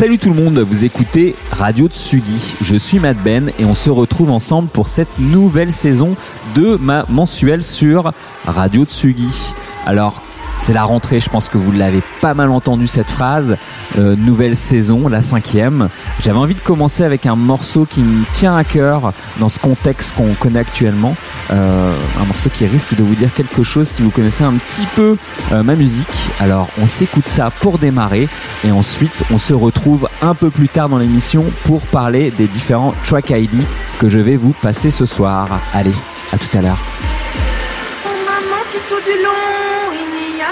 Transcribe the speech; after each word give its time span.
Salut 0.00 0.16
tout 0.16 0.32
le 0.32 0.42
monde, 0.42 0.58
vous 0.60 0.86
écoutez 0.86 1.36
Radio 1.50 1.86
Tsugi. 1.86 2.56
Je 2.62 2.74
suis 2.74 2.98
Matt 2.98 3.18
Ben 3.22 3.52
et 3.58 3.66
on 3.66 3.74
se 3.74 3.90
retrouve 3.90 4.30
ensemble 4.30 4.70
pour 4.70 4.88
cette 4.88 5.18
nouvelle 5.18 5.70
saison 5.70 6.16
de 6.54 6.76
ma 6.76 7.04
mensuelle 7.10 7.62
sur 7.62 8.10
Radio 8.46 8.86
Tsugi. 8.86 9.52
Alors, 9.84 10.22
c'est 10.54 10.72
la 10.72 10.84
rentrée, 10.84 11.20
je 11.20 11.28
pense 11.30 11.48
que 11.48 11.58
vous 11.58 11.72
l'avez 11.72 12.02
pas 12.20 12.34
mal 12.34 12.50
entendu 12.50 12.86
cette 12.86 13.10
phrase. 13.10 13.56
Euh, 13.98 14.16
nouvelle 14.16 14.56
saison, 14.56 15.08
la 15.08 15.22
cinquième. 15.22 15.88
J'avais 16.20 16.38
envie 16.38 16.54
de 16.54 16.60
commencer 16.60 17.02
avec 17.02 17.26
un 17.26 17.36
morceau 17.36 17.86
qui 17.86 18.00
me 18.02 18.24
tient 18.30 18.56
à 18.56 18.64
cœur 18.64 19.12
dans 19.38 19.48
ce 19.48 19.58
contexte 19.58 20.14
qu'on 20.14 20.34
connaît 20.34 20.60
actuellement. 20.60 21.16
Euh, 21.50 21.94
un 22.20 22.24
morceau 22.24 22.50
qui 22.50 22.66
risque 22.66 22.94
de 22.94 23.02
vous 23.02 23.14
dire 23.14 23.32
quelque 23.32 23.62
chose 23.62 23.88
si 23.88 24.02
vous 24.02 24.10
connaissez 24.10 24.44
un 24.44 24.52
petit 24.52 24.86
peu 24.94 25.16
euh, 25.52 25.62
ma 25.62 25.74
musique. 25.74 26.30
Alors 26.38 26.68
on 26.80 26.86
s'écoute 26.86 27.26
ça 27.26 27.50
pour 27.50 27.78
démarrer 27.78 28.28
et 28.64 28.70
ensuite 28.70 29.24
on 29.32 29.38
se 29.38 29.54
retrouve 29.54 30.08
un 30.22 30.34
peu 30.34 30.50
plus 30.50 30.68
tard 30.68 30.88
dans 30.88 30.98
l'émission 30.98 31.44
pour 31.64 31.80
parler 31.82 32.30
des 32.30 32.46
différents 32.46 32.94
track 33.04 33.30
ID 33.30 33.62
que 33.98 34.08
je 34.08 34.18
vais 34.18 34.36
vous 34.36 34.54
passer 34.62 34.90
ce 34.90 35.06
soir. 35.06 35.48
Allez, 35.74 35.94
à 36.32 36.38
tout 36.38 36.58
à 36.58 36.62
l'heure. 36.62 36.99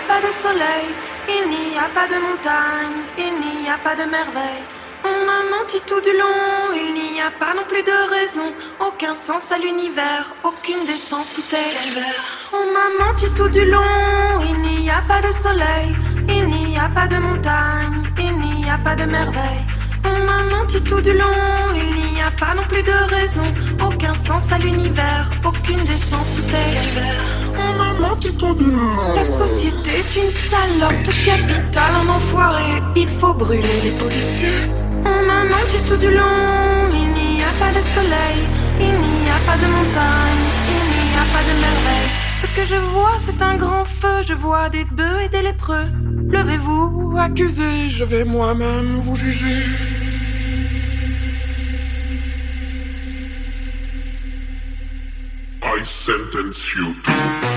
Pas 0.09 0.27
de 0.27 0.33
soleil, 0.33 0.89
il 1.29 1.49
n'y 1.51 1.79
a 1.79 1.89
pas 1.95 2.09
de 2.09 2.19
montagne, 2.21 3.01
il 3.17 3.35
n'y 3.41 3.69
a 3.69 3.79
pas 3.79 3.95
de 3.95 4.05
merveille. 4.11 4.65
On 5.05 5.27
m'a 5.27 5.57
menti 5.57 5.81
tout 5.87 6.01
du 6.01 6.13
long, 6.19 6.73
il 6.75 6.95
n'y 6.95 7.21
a 7.21 7.31
pas 7.31 7.55
non 7.55 7.65
plus 7.69 7.83
de 7.83 7.99
raison, 8.17 8.53
aucun 8.81 9.15
sens 9.15 9.53
à 9.53 9.59
l'univers, 9.59 10.35
aucune 10.43 10.85
décence, 10.85 11.33
tout 11.33 11.49
est 11.53 11.75
calvaire. 11.79 12.25
On 12.53 12.67
m'a 12.77 13.05
menti 13.05 13.27
tout 13.35 13.49
du 13.49 13.65
long, 13.65 14.41
il 14.51 14.59
n'y 14.63 14.91
a 14.91 15.03
pas 15.07 15.21
de 15.21 15.31
soleil, 15.31 15.91
il 16.29 16.47
n'y 16.49 16.77
a 16.77 16.89
pas 16.89 17.07
de 17.07 17.19
montagne, 17.19 18.03
il 18.19 18.39
n'y 18.39 18.69
a 18.69 18.79
pas 18.79 18.97
de 18.97 19.05
merveille. 19.05 19.78
On 20.09 20.25
m'a 20.25 20.43
menti 20.57 20.81
tout 20.83 21.01
du 21.01 21.13
long, 21.13 21.39
il 21.75 22.15
n'y 22.15 22.23
a 22.23 22.31
pas 22.31 22.55
non 22.55 22.63
plus 22.63 22.83
de 22.83 22.97
raison, 23.15 23.43
aucun 23.87 24.15
sens 24.15 24.53
à 24.53 24.59
l'univers, 24.59 25.29
aucune 25.45 25.83
décence, 25.85 26.33
tout 26.35 26.49
est 26.61 26.75
calvaire. 26.75 27.25
On 27.59 27.73
m'a 27.79 27.93
menti 28.09 28.35
tout 28.35 28.55
du 28.55 28.71
long. 28.71 29.15
La 29.15 29.25
société 29.25 29.91
est 30.01 30.17
une 30.23 30.31
salope, 30.31 31.09
capitale 31.25 31.95
en 32.03 32.09
enfoiré, 32.17 32.83
il 32.97 33.09
faut 33.09 33.35
brûler 33.35 33.79
les 33.85 33.91
policiers. 33.93 34.61
On 35.05 35.27
m'a 35.27 35.45
menti 35.45 35.79
tout 35.89 35.97
du 35.97 36.11
long, 36.11 36.91
il 36.93 37.09
n'y 37.13 37.43
a 37.43 37.53
pas 37.59 37.73
de 37.79 37.83
soleil, 37.97 38.41
il 38.81 38.97
n'y 38.99 39.31
a 39.31 39.41
pas 39.47 39.57
de 39.57 39.69
montagne, 39.77 40.47
il 40.77 40.87
n'y 41.11 41.19
a 41.25 41.27
pas 41.35 41.45
de 41.49 41.55
merveille. 41.65 42.11
Ce 42.41 42.47
que 42.57 42.65
je 42.65 42.81
vois, 42.93 43.17
c'est 43.25 43.43
un 43.43 43.57
grand 43.57 43.85
feu, 43.85 44.23
je 44.27 44.35
vois 44.35 44.69
des 44.69 44.85
bœufs 44.85 45.21
et 45.25 45.29
des 45.29 45.43
lépreux. 45.43 45.87
Levez-vous, 46.31 47.17
accusez, 47.19 47.89
je 47.89 48.05
vais 48.05 48.25
moi-même 48.25 49.01
vous 49.01 49.17
juger. 49.17 49.65
Sentence 56.09 56.75
you 56.75 56.95
to 57.03 57.48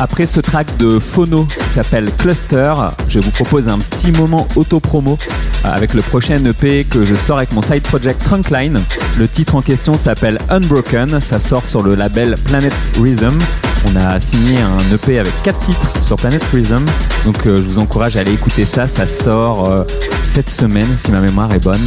Après 0.00 0.26
ce 0.26 0.40
track 0.40 0.76
de 0.78 0.98
Phono 0.98 1.44
qui 1.44 1.68
s'appelle 1.68 2.10
Cluster, 2.18 2.74
je 3.08 3.20
vous 3.20 3.30
propose 3.30 3.68
un 3.68 3.78
petit 3.78 4.12
moment 4.12 4.46
auto-promo 4.56 5.18
avec 5.62 5.94
le 5.94 6.02
prochain 6.02 6.44
EP 6.44 6.84
que 6.84 7.04
je 7.04 7.14
sors 7.14 7.38
avec 7.38 7.52
mon 7.52 7.62
side 7.62 7.82
project 7.82 8.22
Trunkline. 8.22 8.80
Le 9.18 9.28
titre 9.28 9.54
en 9.54 9.62
question 9.62 9.96
s'appelle 9.96 10.38
Unbroken, 10.50 11.20
ça 11.20 11.38
sort 11.38 11.64
sur 11.64 11.82
le 11.82 11.94
label 11.94 12.34
Planet 12.44 12.74
Rhythm. 13.00 13.38
On 13.86 13.96
a 13.96 14.18
signé 14.18 14.58
un 14.60 14.94
EP 14.94 15.18
avec 15.18 15.32
4 15.42 15.58
titres 15.60 15.92
sur 16.02 16.16
Planet 16.16 16.42
Rhythm, 16.52 16.84
donc 17.24 17.46
euh, 17.46 17.58
je 17.58 17.62
vous 17.62 17.78
encourage 17.78 18.16
à 18.16 18.20
aller 18.20 18.32
écouter 18.32 18.64
ça, 18.64 18.86
ça 18.86 19.06
sort 19.06 19.70
euh, 19.70 19.84
cette 20.22 20.48
semaine 20.48 20.88
si 20.96 21.12
ma 21.12 21.20
mémoire 21.20 21.52
est 21.52 21.62
bonne. 21.62 21.86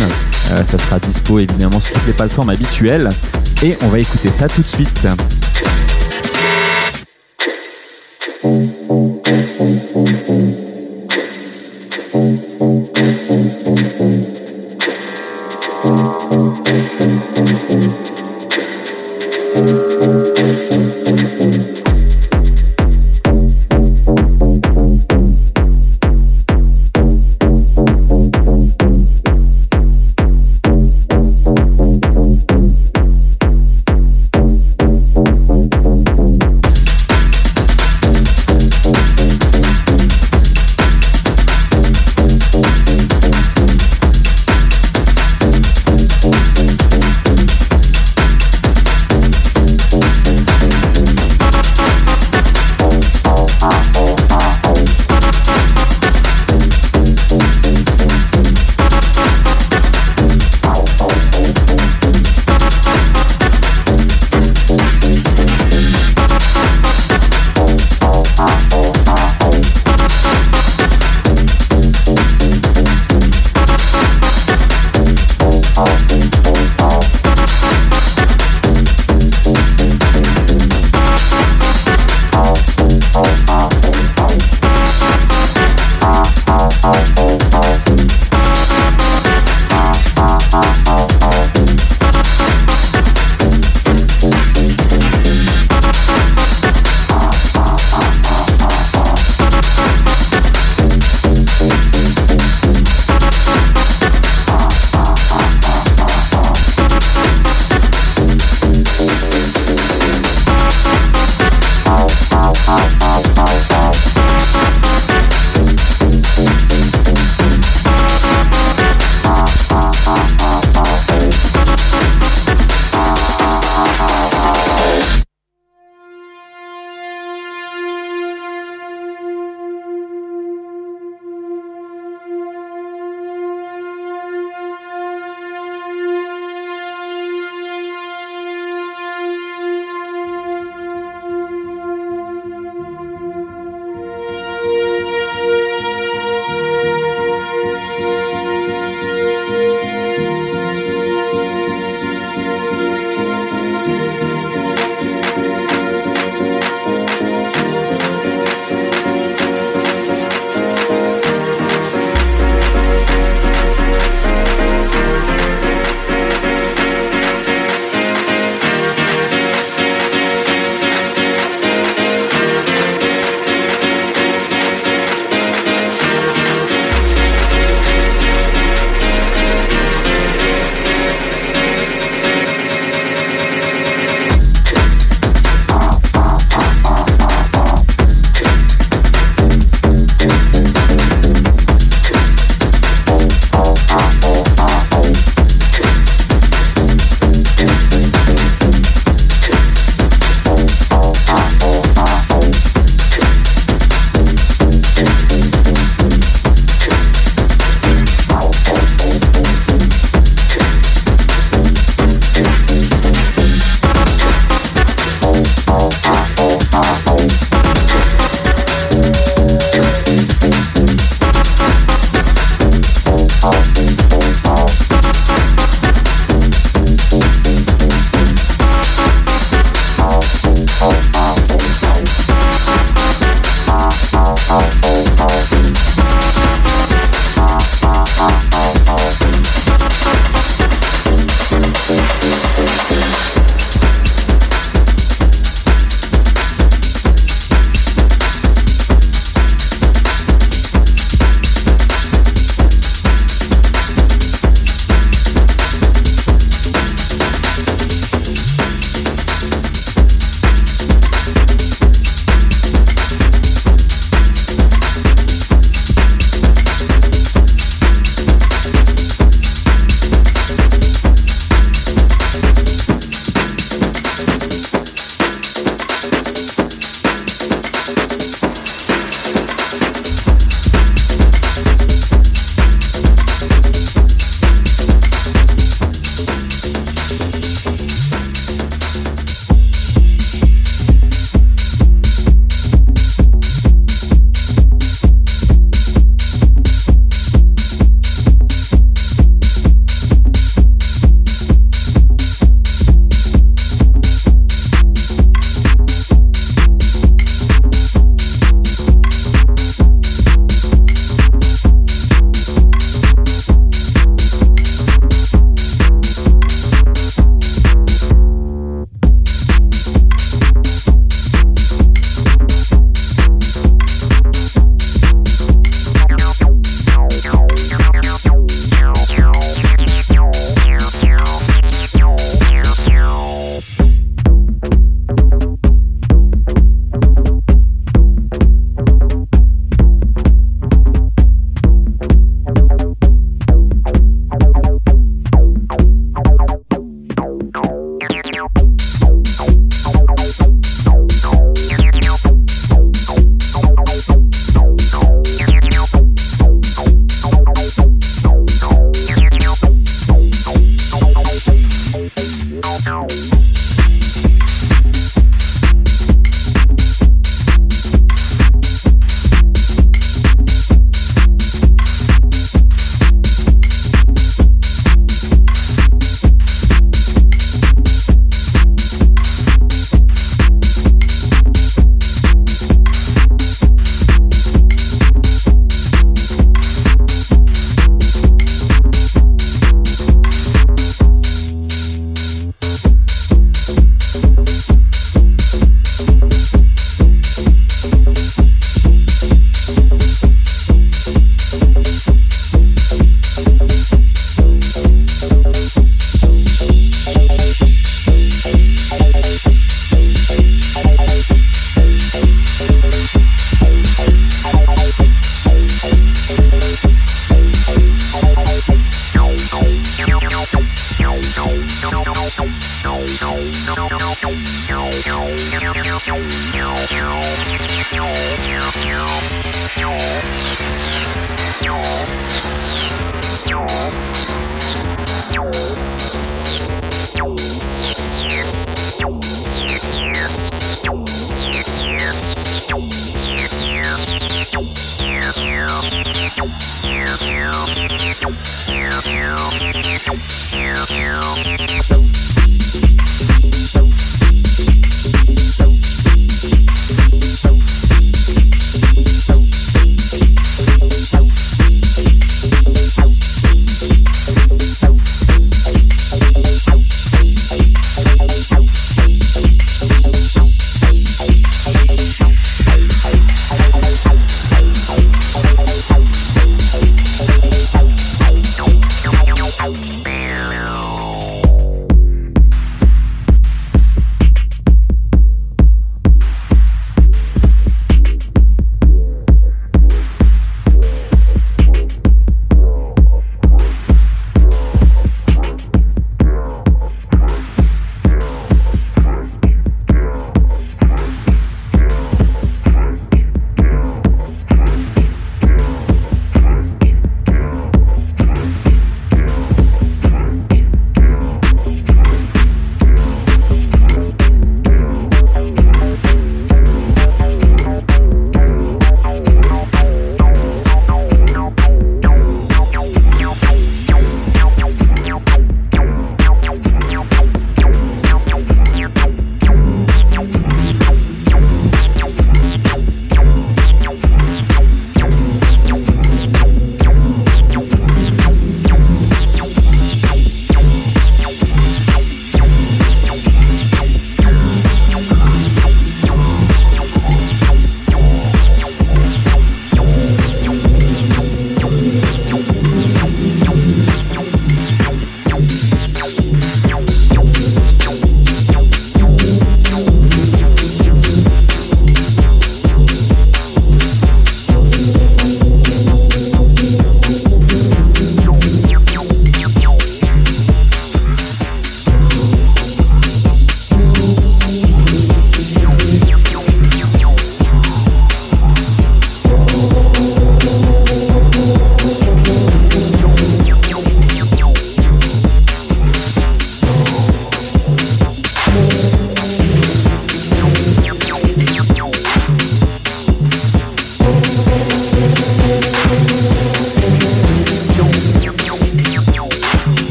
Euh, 0.51 0.63
ça 0.63 0.77
sera 0.77 0.99
dispo 0.99 1.39
évidemment 1.39 1.79
sur 1.79 1.93
toutes 1.93 2.07
les 2.07 2.13
plateformes 2.13 2.49
habituelles 2.49 3.09
et 3.63 3.77
on 3.81 3.87
va 3.87 3.99
écouter 3.99 4.31
ça 4.31 4.47
tout 4.47 4.61
de 4.61 4.67
suite. 4.67 5.07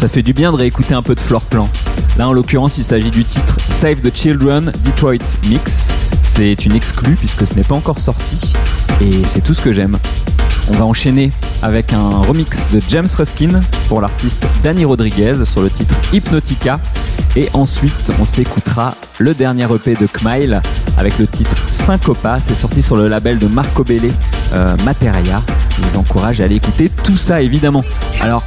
Ça 0.00 0.08
fait 0.08 0.22
du 0.22 0.32
bien 0.32 0.50
de 0.50 0.56
réécouter 0.56 0.94
un 0.94 1.02
peu 1.02 1.14
de 1.14 1.20
floor 1.20 1.42
plan. 1.42 1.68
Là, 2.16 2.26
en 2.26 2.32
l'occurrence, 2.32 2.78
il 2.78 2.84
s'agit 2.84 3.10
du 3.10 3.22
titre 3.22 3.58
Save 3.60 3.96
the 3.96 4.10
Children 4.16 4.72
Detroit 4.82 5.36
Mix. 5.50 5.90
C'est 6.22 6.64
une 6.64 6.74
exclue 6.74 7.16
puisque 7.16 7.46
ce 7.46 7.52
n'est 7.52 7.62
pas 7.62 7.74
encore 7.74 7.98
sorti 7.98 8.54
et 9.02 9.10
c'est 9.26 9.42
tout 9.42 9.52
ce 9.52 9.60
que 9.60 9.74
j'aime. 9.74 9.98
On 10.70 10.72
va 10.72 10.86
enchaîner 10.86 11.28
avec 11.60 11.92
un 11.92 12.08
remix 12.08 12.66
de 12.72 12.80
James 12.88 13.08
Ruskin 13.14 13.60
pour 13.90 14.00
l'artiste 14.00 14.46
Danny 14.64 14.86
Rodriguez 14.86 15.44
sur 15.44 15.60
le 15.60 15.68
titre 15.68 15.94
Hypnotica. 16.14 16.80
Et 17.36 17.50
ensuite, 17.52 18.10
on 18.18 18.24
s'écoutera 18.24 18.94
le 19.18 19.34
dernier 19.34 19.64
EP 19.64 19.92
de 19.92 20.06
Kmile 20.06 20.62
avec 20.96 21.18
le 21.18 21.26
titre 21.26 21.54
Syncopa. 21.70 22.40
C'est 22.40 22.54
sorti 22.54 22.80
sur 22.80 22.96
le 22.96 23.06
label 23.06 23.36
de 23.36 23.48
Marco 23.48 23.84
Bellé 23.84 24.10
euh, 24.54 24.74
Materia. 24.86 25.42
Je 25.76 25.82
vous 25.82 25.98
encourage 25.98 26.40
à 26.40 26.44
aller 26.44 26.56
écouter 26.56 26.90
tout 27.04 27.18
ça 27.18 27.42
évidemment. 27.42 27.84
Alors, 28.22 28.42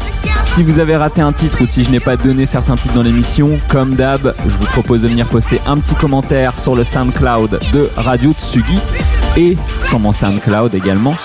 si 0.53 0.61
vous 0.61 0.77
avez 0.77 0.95
raté 0.95 1.19
un 1.19 1.31
titre 1.31 1.61
ou 1.61 1.65
si 1.65 1.83
je 1.83 1.89
n'ai 1.89 1.99
pas 1.99 2.15
donné 2.15 2.45
certains 2.45 2.75
titres 2.75 2.93
dans 2.93 3.01
l'émission, 3.01 3.57
comme 3.69 3.95
d'hab, 3.95 4.35
je 4.47 4.55
vous 4.55 4.65
propose 4.67 5.01
de 5.01 5.07
venir 5.07 5.27
poster 5.27 5.59
un 5.65 5.77
petit 5.77 5.95
commentaire 5.95 6.59
sur 6.59 6.75
le 6.75 6.83
SoundCloud 6.83 7.59
de 7.71 7.89
Radio 7.97 8.33
Tsugi 8.33 8.77
et 9.35 9.57
sur 9.83 9.97
mon 9.97 10.11
SoundCloud 10.11 10.75
également. 10.75 11.15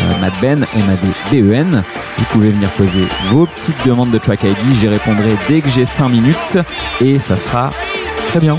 Euh, 0.00 0.20
Matt 0.22 0.32
Ben, 0.40 0.66
M-A-D-B-E-N. 0.74 1.82
Vous 2.16 2.24
pouvez 2.32 2.50
venir 2.50 2.70
poser 2.70 3.06
vos 3.30 3.44
petites 3.44 3.86
demandes 3.86 4.10
de 4.10 4.18
track 4.18 4.44
ID. 4.44 4.56
J'y 4.80 4.88
répondrai 4.88 5.36
dès 5.50 5.60
que 5.60 5.68
j'ai 5.68 5.84
5 5.84 6.08
minutes 6.08 6.58
et 7.02 7.18
ça 7.18 7.36
sera 7.36 7.68
très 8.28 8.40
bien. 8.40 8.58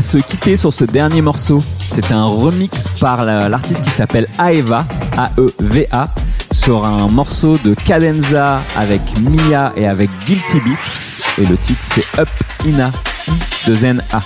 Se 0.00 0.18
quitter 0.18 0.56
sur 0.56 0.72
ce 0.72 0.84
dernier 0.84 1.22
morceau. 1.22 1.62
C'est 1.92 2.12
un 2.12 2.24
remix 2.24 2.88
par 3.00 3.24
l'artiste 3.24 3.82
qui 3.82 3.90
s'appelle 3.90 4.26
Aeva, 4.38 4.86
A-E-V-A, 5.16 6.08
sur 6.52 6.84
un 6.84 7.08
morceau 7.08 7.58
de 7.64 7.74
Cadenza 7.74 8.60
avec 8.76 9.00
Mia 9.20 9.72
et 9.76 9.86
avec 9.86 10.10
Guilty 10.26 10.60
Beats. 10.60 11.22
Et 11.38 11.46
le 11.46 11.56
titre 11.56 11.80
c'est 11.82 12.04
Up 12.18 12.28
Ina 12.64 12.90
I 13.28 13.32
de 13.66 13.74
Zen 13.74 14.02
A. 14.12 14.20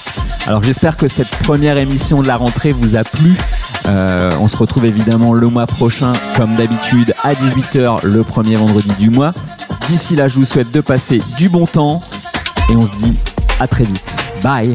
Alors 0.47 0.63
j'espère 0.63 0.97
que 0.97 1.09
cette 1.09 1.29
première 1.29 1.79
émission 1.79 2.23
de 2.23 2.27
la 2.27 2.37
rentrée 2.37 2.73
vous 2.73 2.97
a 2.97 3.05
plu. 3.05 3.37
Euh, 3.87 4.31
on 4.41 4.49
se 4.49 4.57
retrouve 4.57 4.85
évidemment 4.85 5.33
le 5.33 5.49
mois 5.49 5.67
prochain, 5.67 6.13
comme 6.37 6.57
d'habitude, 6.57 7.15
à 7.23 7.35
18h 7.35 8.05
le 8.05 8.23
premier 8.23 8.57
vendredi 8.57 8.93
du 8.99 9.11
mois. 9.11 9.33
D'ici 9.89 10.17
là, 10.17 10.29
je 10.29 10.37
vous 10.37 10.45
souhaite 10.45 10.71
de 10.71 10.81
passer 10.81 11.21
du 11.37 11.49
bon 11.49 11.67
temps 11.67 12.03
et 12.71 12.77
on 12.77 12.85
se 12.85 12.93
dit 12.93 13.17
à 13.61 13.67
très 13.67 13.85
vite. 13.85 14.25
Bye 14.43 14.75